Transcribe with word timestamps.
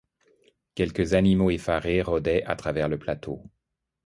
Quelques 0.73 1.13
animaux 1.13 1.51
effarés 1.51 2.01
rôdaient 2.01 2.41
à 2.45 2.55
travers 2.55 2.89
le 2.89 2.97
plateau. 2.97 3.43